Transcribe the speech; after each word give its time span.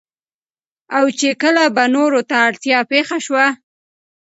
او 0.97 1.05
چې 1.19 1.29
کله 1.41 1.63
به 1.75 1.83
نورو 1.95 2.19
ته 2.29 2.35
اړتيا 2.47 2.79
پېښه 2.91 3.17
شوه 3.25 3.45